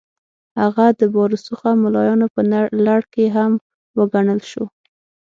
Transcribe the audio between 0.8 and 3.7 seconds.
د با رسوخه ملایانو په لړ کې هم